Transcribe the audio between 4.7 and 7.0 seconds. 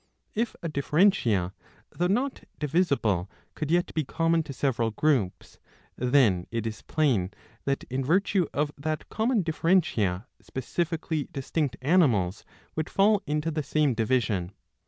groups, then it is